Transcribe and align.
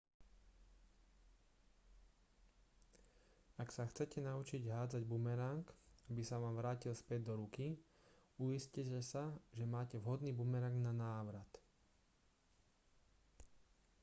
ak 3.63 3.69
sa 3.75 3.83
chcete 3.89 4.17
naučiť 4.27 4.63
hádzať 4.75 5.03
bumerang 5.11 5.61
aby 6.09 6.23
sa 6.25 6.41
vám 6.43 6.55
vrátil 6.57 6.89
späť 7.03 7.19
do 7.29 7.33
ruky 7.41 7.67
uistite 8.45 8.97
sa 9.11 9.23
že 9.57 9.65
máte 9.75 9.95
vhodný 10.03 10.31
bumerang 10.39 10.77
na 10.81 10.89
návrat 11.05 11.51